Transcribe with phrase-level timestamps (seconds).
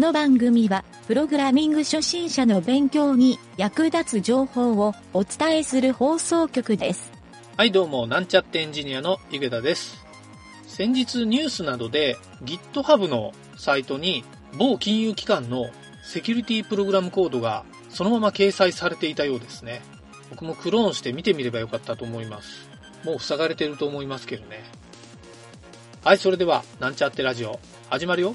[0.00, 7.12] この番組は、プログラミング初心者の勉強に役立つ情報をお伝えする放送局です。
[7.58, 10.02] はい、どうも、なんちゃってエンジニアの池田です。
[10.66, 14.24] 先日ニュースなどで GitHub のサイトに
[14.56, 15.68] 某金融機関の
[16.02, 19.82] セキュリティプログラムコードがそのまま掲載されていたようですね。
[20.30, 22.70] 僕もクローンして見てみればよかったと思います。
[23.04, 24.64] もう塞がれてると思いますけどね。
[26.02, 27.60] はい、それでは、なんちゃってラジオ、
[27.90, 28.34] 始まるよ。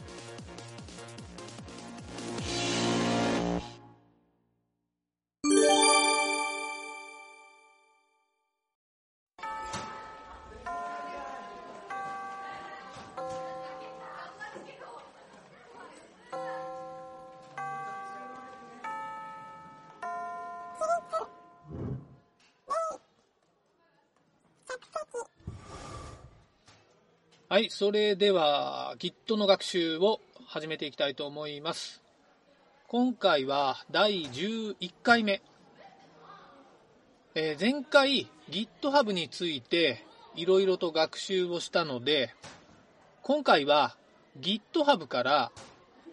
[27.48, 32.02] はい、それでは Git の学習を始めていきたいと思います。
[32.87, 35.43] 今回は第11回目。
[37.35, 40.04] えー前回 GitHub について
[40.35, 42.34] いろいろと学習をしたので、
[43.21, 43.96] 今回は
[44.40, 45.52] GitHub から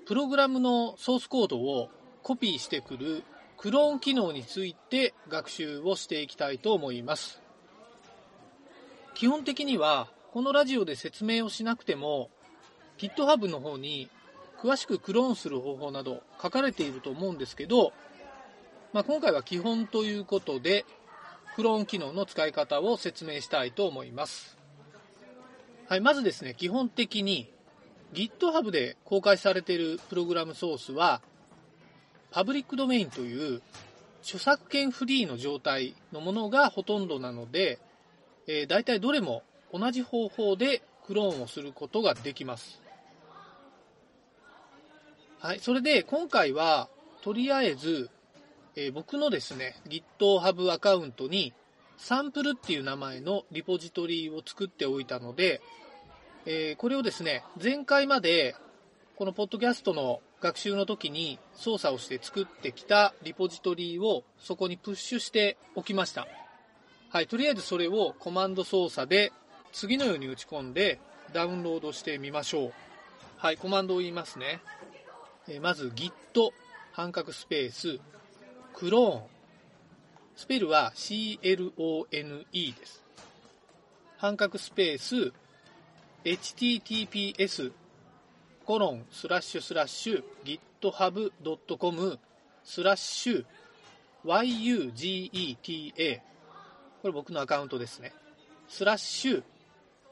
[0.06, 1.88] プログラムのソースコードを
[2.22, 3.22] コピーしてくる
[3.56, 7.40] クローン機能について学習をしていきたいと思います。
[9.14, 12.30] 基本的にはこのラジオで説明をしなくても
[12.96, 14.08] GitHub の方に
[14.62, 17.92] 詳しくクローンする方法など書かれていると思うんですけど、
[18.94, 20.86] まあ、今回は基本ということで
[21.54, 24.56] クローン機能の使い方を説明したいと思います。
[25.86, 27.52] はい、まずですね、基本的に
[28.14, 31.20] GitHub で公開されているプログラムソースは
[32.30, 33.60] パブリックドメインという
[34.22, 37.78] 著作権フリーの状態のものがほとんどなので、
[38.46, 42.80] えー、大体どれも同じ方法でクローンをすることができます。
[45.40, 46.88] はい、それで今回は
[47.22, 48.10] とりあえず、
[48.76, 51.52] えー僕のですね GitHub アカウントに
[51.96, 55.60] サンプルっていう名前のリポジトリを作っておいたので、
[56.46, 58.54] えーこれをですね前回まで
[59.16, 66.26] このポッドキャストの学習の時に操作をして作ってきたリポジトリをそこにプッシュしておきました。
[67.10, 69.32] はい、とりあえずそれをコマンド操作で
[69.72, 71.00] 次のように打ち込んで
[71.32, 72.72] ダウンロードしてみましょう。
[73.38, 74.60] はい、コマンドを言いますね。
[75.48, 76.12] えまず git
[76.92, 77.98] 半角スペース
[78.74, 79.22] クローン
[80.36, 82.44] スペルは CLONE
[82.74, 83.02] です。
[84.18, 85.32] 半角スペース
[86.24, 87.72] https
[88.64, 90.24] コロンスラッシュスラッシュ
[90.80, 92.18] github.com
[92.62, 93.44] スラッシュ
[94.24, 96.20] yugeta
[97.00, 98.12] これ僕のアカウントですね。
[98.68, 99.42] スラッシュ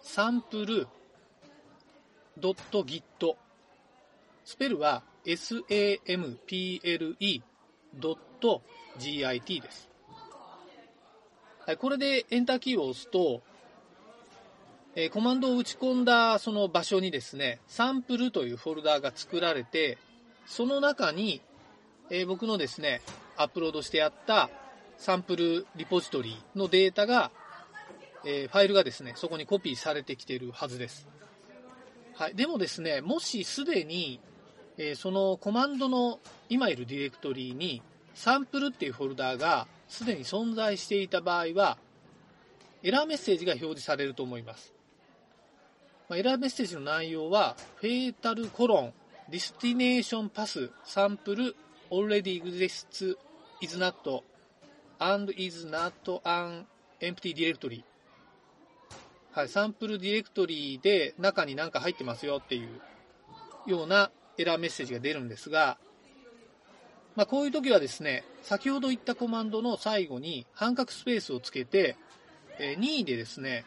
[0.02, 0.88] サンプル
[2.38, 3.36] ドット git
[4.44, 7.42] スペルは sample
[7.94, 8.62] ドット
[8.98, 9.88] git です。
[11.66, 13.42] はい、これでエンターキーを押すと、
[14.96, 19.98] えーコマンドを打ち込んだその場所にですね、サンプルというフォルダーが作られて、
[20.46, 21.42] その中に、
[22.08, 23.02] えー僕のですね、
[23.36, 24.48] アップロードしてあった
[24.96, 27.30] サンプルリポジトリのデータが、
[28.24, 31.08] えーファイルがですね、そこにコピーされてきているはずです。
[32.14, 32.34] はい。
[32.34, 34.20] でもですね、もしすでに、
[34.76, 37.82] えーそのコマンドの今いるディレクトリに
[38.14, 41.78] サンプルっていうフォルダーがすでに存在していた場合は、
[42.82, 44.72] エラーメッセージが表示されると思います。
[46.08, 48.92] まあエラーメッセージの内容は、フェータルコロン、
[49.30, 51.54] ディスティネーションパス、サンプル、
[51.90, 53.16] already exists,
[53.60, 54.22] is not,
[54.98, 55.92] and is not
[56.24, 56.66] an
[57.00, 57.84] empty directory
[59.32, 62.68] はい、サンプルディレクトリで中に何か入ってますよっていう
[63.64, 65.78] ようなエラーメッセージが出るんですが、
[67.14, 71.96] まあ、こういう時はですね、先ほど言ったコマンドの最後に半角スペースをつけて、
[72.58, 73.66] え任意でですね、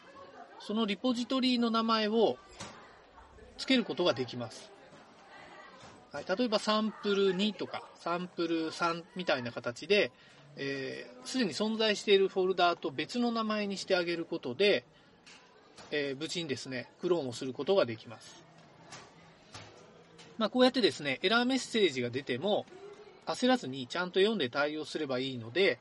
[0.59, 2.37] そのリポジトリの名前を
[3.57, 4.69] つけることができます。
[6.11, 10.11] はい、例えばサンプル2とかサンプル3みたいな形で、
[10.57, 14.83] えーすでに存在しているフォルダーと別の名前にしてあげることで、
[15.91, 18.43] えー無事にですね、クローンをすることができます。
[20.37, 22.65] まあ、こうやってですね、エラーメッセージが出ても、
[23.25, 25.79] 焦らずにちゃんと読んで対応すればいいので、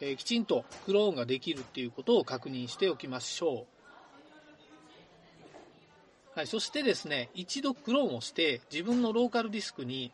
[0.00, 3.66] えーきちんとクローンができるっていうことを確認しておきましょ
[6.34, 6.38] う。
[6.38, 10.10] はい、そしてですね、一度クローンをして、自分のローカルディスクに、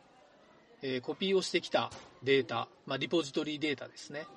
[0.83, 1.91] えーコピーをしてきた
[2.23, 4.27] データ、まあ、リポジトリデータですね。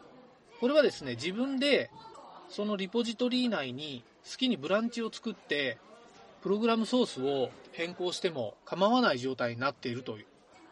[0.61, 1.91] これはですね、自分で
[2.49, 4.03] そのリポジトリ内に
[4.37, 5.79] きにブランチを作って、
[6.43, 10.19] プログラムソースを変更しても構わない状態になっていると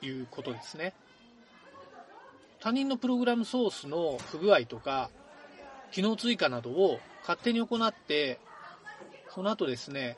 [0.03, 0.95] いう、ことですね。
[2.61, 5.11] 他人のプログラムソースの不具合とか、
[5.91, 8.41] 機能追加などを勝手に行って、
[9.29, 10.17] その後ですね、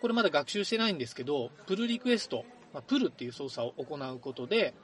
[0.00, 4.74] これまだ学習してないんですけど、プルリクエスト、まあ、プルっていう操作を行うことで、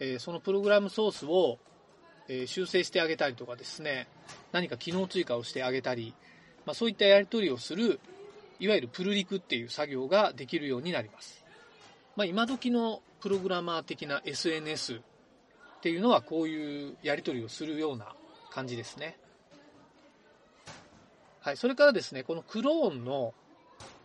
[0.00, 1.58] えー、そのプログラムソースを、
[2.28, 4.08] えー、修正してあげたりとかですね、
[4.52, 6.14] 何か機能追加をしてあげたり、
[6.66, 8.00] まあ、そういったやり取りをする、
[8.58, 11.44] いわゆるプルリクっていう作業ができるようになります。
[12.16, 15.00] まあ、今時のプログラマー的な SNS っ
[15.82, 18.14] ていうのはこういうやり取りをするような
[18.50, 19.16] 感じですね。
[21.40, 23.32] はい、それからですね、このクローンの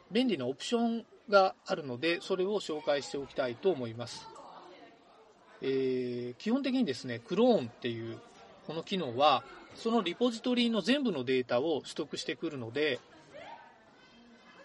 [0.09, 4.25] 便利なオプションがあるので、それを紹介しておきたいと思います。
[5.61, 8.19] えー、基本的にですね、クローンっていう
[8.67, 9.43] この機能は、
[9.75, 12.99] そのリポジトリの全部のデータを取得してくるので、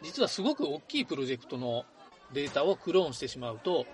[0.02, 1.84] 実はすごく大きいプロジェクトの
[2.32, 3.86] データをクローンしてしまうと、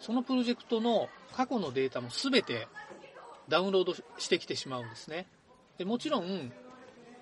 [0.00, 2.66] そのプロジェクトの過去のデータも全て
[3.48, 5.26] ダウンロードしてきてしまうんですね。
[5.78, 6.52] でもちろん、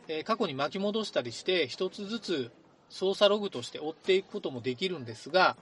[0.08, 2.50] え、過去に巻き戻したりして一つずつ
[2.88, 5.56] 操作ログとして追っていくこともできるんですが、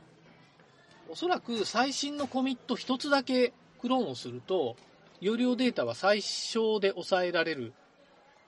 [1.08, 4.76] おそらく最新のコミット一つだけクローンをすると、
[5.20, 7.72] 容量データは最小で抑えられる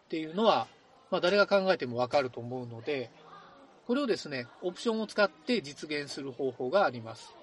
[0.05, 0.69] っていうのは、
[1.11, 3.11] まあ、誰が考えてもわかると思うので、
[3.87, 7.35] これをですね、オプションを使って実現する方法があります。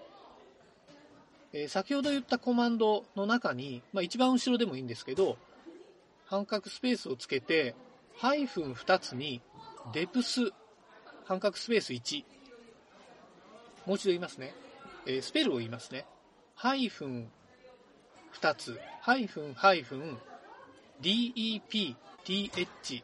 [1.54, 5.38] えー、先ほど言ったコマンドの中に、まあ、一番後ろでもいいんですけど、
[6.26, 7.76] 半角スペースをつけて、
[8.16, 9.42] ハイフン2つに、
[9.94, 10.52] デプス、
[11.26, 12.24] 半角スペース1。
[13.86, 14.54] もう一度言いますね。
[15.06, 16.06] えー、スペルを言いますね。
[16.56, 17.32] ハイフン
[18.34, 20.18] 2つ、ハイフンハイフン、
[21.02, 21.96] DEP、
[22.26, 23.04] TH、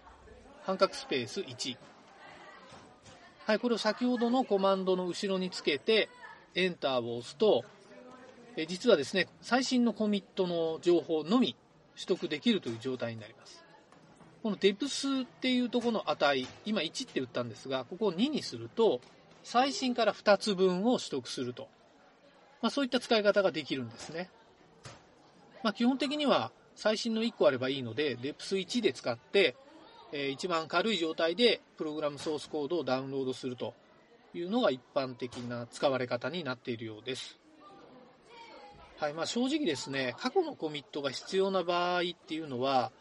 [0.64, 1.78] 半角スペース1。
[3.46, 6.10] はい、これを先ほどのコマンドの後ろにつけて、
[6.56, 7.64] エンターを押すと、
[8.58, 11.56] え実はですね、最新のコミットの情報のみ
[11.96, 13.64] 取得できるという状態になります。
[14.44, 19.00] この deps っていうとこの値、今1って打ったんですが、ここを2にすると、
[19.46, 21.70] 最新から2つ分を取得すると。
[22.62, 24.30] まあ、そういった使い方ができるんですね。
[25.64, 29.56] まあ、基本的には最新の1個あればいいので、deps1 で使って、
[30.12, 33.74] えー、一番軽い状態でプログラムソースコードをダウンロードすると
[34.34, 37.40] いうのが一般的な使われ方になっているようです。
[39.00, 42.92] はいまあ、正直ですね、過去のコミットが必要な場合っていうのは、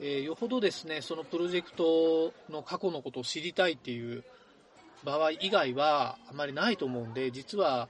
[0.00, 4.24] えー、よほどですね、そのプロジェクトの過去のことを知りたいっていう
[5.04, 7.88] 場合以外はあまりないと思うんで、実は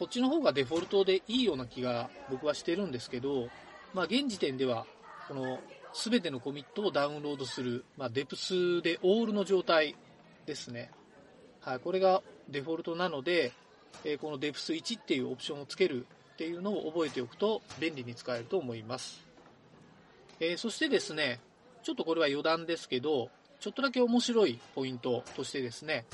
[0.00, 3.48] こっちの方がデフォルトでいいような気が僕はしてるんですけど、
[3.92, 4.86] まあ、現時点では、
[5.28, 5.58] この
[5.92, 9.94] 全てのコミットをダウンロードする、まあ、デプスでオールの状態
[10.46, 10.90] ですね。
[11.60, 13.52] はい、これがデフォルトなので、
[14.02, 19.22] えー、このデプス1っていうオプションをつけるっていうのを覚えておくと便利に使えると思います。
[20.40, 21.40] えー、そしてですね、
[21.82, 26.06] ちょっとこれは余談ですけど、ちょっとだけ面白いポイントとしてですね、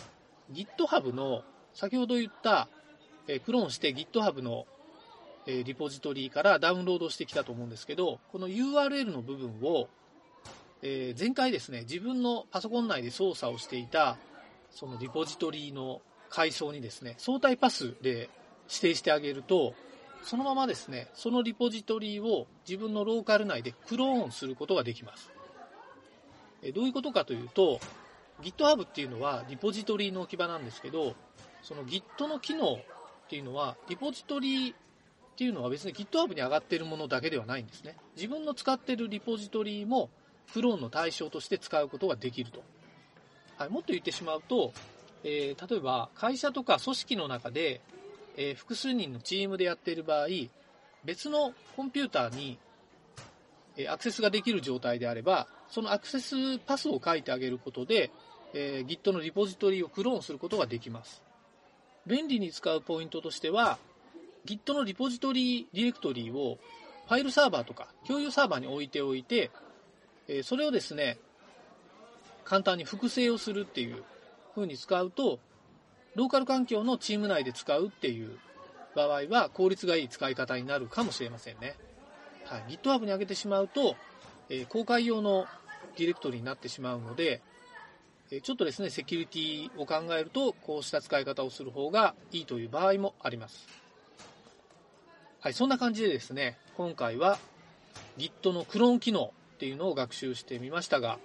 [0.53, 2.69] GitHub の先ほど言った、
[3.29, 4.67] え、クローンして GitHub の、
[5.47, 9.89] え、リポジトリからダウンロードしてきたと思うんですけど、この URL の部分を、
[10.83, 14.19] え前回ですね、自分のパソコン内で操作をしていた、
[14.71, 18.29] そのリポジトリの階層にですね、相対パスで
[18.69, 19.75] 指定してあげると、
[20.23, 25.31] そのままですね、そのリポジトリを自分のローカル内でクローンすることができます。
[26.63, 27.81] えどういうことかというと、
[28.43, 31.15] GitHub っていうのはリポジトリの置き場なんですけど、
[31.63, 32.81] その Git の機能
[33.27, 34.75] っていうのは、リポジトリっ
[35.37, 37.97] ていうのは別に GitHub に上がってるものだけではないんですね。
[38.17, 40.09] 自分の使ってるリポジトリも
[40.53, 42.63] クローンの対象として使うことができると。
[43.59, 44.73] はい、もっと言ってしまうと、
[45.25, 47.81] えー、例えば会社とか組織の中で
[48.37, 50.27] えー、複数人のチームでやっている場合、
[51.05, 52.59] 別のコンピューターに、
[53.79, 58.11] えアクセスができる状態であれば、そのアクセスパスを書いてあげることで、
[58.55, 61.23] えー、Git のリポジトリをクローンすることができます。
[62.07, 63.79] 便利に使うポイントとしては、
[64.47, 66.59] Git のリポジトリディレクトリを
[67.09, 69.51] ファイルサーバーとか共有サーバーに置いておいて、
[70.43, 71.19] それをですね、
[72.45, 74.05] 簡単に複製をするっていう
[74.55, 75.41] 風に使うと、
[76.15, 78.39] ローカル環境のチーム内で使うっていう
[78.95, 81.75] 場合は効率がいい使い方になるかもしれませんね。
[82.45, 83.97] はい、GitHub に上げてしまうと、
[84.49, 85.47] え、公開用の
[85.99, 87.43] ディレクトリになってしまうので、
[88.29, 93.69] ちょっとですね、セキュリティを考えると、こうした使い方をする方がいいという場合もあります。
[95.41, 97.39] はい、そんな感じでですね、今回は
[98.19, 101.19] Git のクローン機能っていうのを学習してみましたが、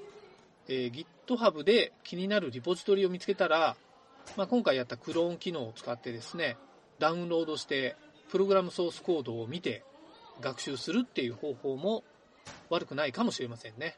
[0.68, 3.76] えー、GitHub で気になるリポジトリを見つけたら、
[4.38, 6.58] まあ、今回やったクローン機能を使ってですね、
[7.00, 7.96] ダウンロードして
[8.30, 9.84] プログラムソースコードを見て
[10.40, 12.04] 学習するっていう方法も
[12.70, 13.98] 悪くないかもしれませんね。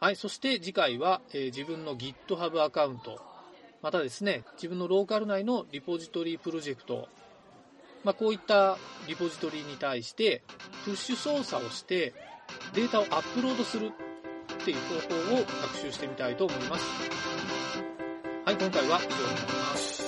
[0.00, 3.20] はい、そして次回は、えー、自分の GitHub アカウント、
[3.82, 7.08] またですね、自分のローカル内のリポジトリプロジェクト、
[8.04, 8.78] まあ、こういった
[9.08, 10.42] リポジトリに対して
[10.84, 12.14] プッシュ操作をして
[12.74, 13.90] データをアップロードする
[14.52, 16.84] っていう方法を学習してみたいと思います。
[18.44, 20.07] はい、今回は以上になります。